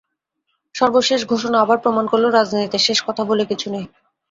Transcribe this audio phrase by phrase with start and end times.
[0.75, 3.85] সর্বশেষ ঘোষণা আবার প্রমাণ করল, রাজনীতিতে শেষ কথা বলে কিছু নেই।